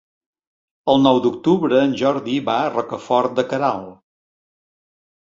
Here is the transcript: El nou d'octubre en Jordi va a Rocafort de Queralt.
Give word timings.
El 0.93 1.03
nou 1.07 1.19
d'octubre 1.25 1.83
en 1.89 1.95
Jordi 2.01 2.39
va 2.49 2.57
a 2.65 2.75
Rocafort 2.75 3.39
de 3.41 3.49
Queralt. 3.55 3.97